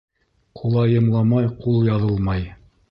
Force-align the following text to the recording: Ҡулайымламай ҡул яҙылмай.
Ҡулайымламай 0.61 1.51
ҡул 1.61 1.89
яҙылмай. 1.93 2.53